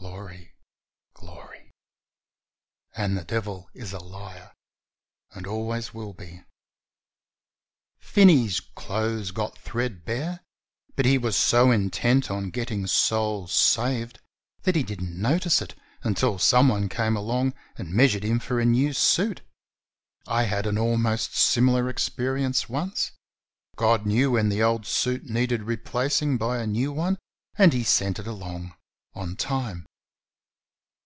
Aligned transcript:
Glory! 0.00 0.54
Glory! 1.12 1.70
And 2.94 3.16
the 3.18 3.24
devil 3.24 3.68
is 3.74 3.92
a 3.92 3.98
liar 3.98 4.52
and 5.32 5.46
always 5.46 5.92
will 5.94 6.12
be. 6.14 6.42
Finney's 7.98 8.60
clothes 8.60 9.30
got 9.30 9.56
threadbare, 9.58 10.40
but 10.96 11.04
he 11.06 11.16
was 11.18 11.36
so 11.36 11.70
intent 11.70 12.30
on 12.30 12.48
getting 12.50 12.86
souls 12.86 13.52
saved 13.52 14.18
that 14.62 14.74
he 14.74 14.82
didn't 14.82 15.20
notice 15.20 15.60
it 15.62 15.74
until 16.02 16.38
someone 16.38 16.88
came 16.88 17.14
along 17.16 17.52
and 17.76 17.92
measured 17.92 18.24
him 18.24 18.38
for 18.40 18.58
a 18.58 18.64
new 18.64 18.92
suit. 18.94 19.42
I 20.26 20.44
had 20.44 20.66
an 20.66 20.78
almost 20.78 21.34
similar 21.36 21.88
experience 21.90 22.68
once. 22.70 23.12
God 23.76 24.06
knew 24.06 24.30
when 24.32 24.48
the 24.48 24.62
old 24.62 24.86
suit 24.86 25.24
needed 25.24 25.62
replacing 25.64 26.38
by 26.38 26.58
a 26.58 26.66
new 26.66 26.90
one, 26.92 27.18
and 27.58 27.72
He 27.74 27.84
sent 27.84 28.18
it 28.18 28.26
along 28.26 28.74
on 29.14 29.36
time. 29.36 29.84